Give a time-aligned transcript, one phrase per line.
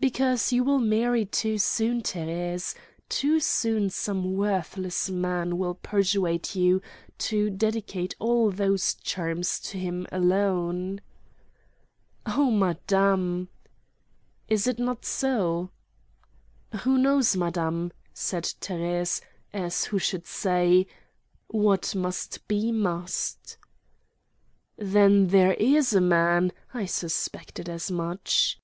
[0.00, 6.82] "Because you will marry too soon, Thérèse—too soon some worthless man will persuade you
[7.18, 11.00] to dedicate all those charms to him alone."
[12.26, 13.48] "Oh, madame!"
[14.48, 15.70] "Is it not so?"
[16.80, 19.20] "Who knows, madame?" said Thérèse,
[19.52, 20.88] as who should say:
[21.46, 23.56] "What must be, must."
[24.76, 26.50] "Then there is a man!
[26.74, 28.58] I suspected as much."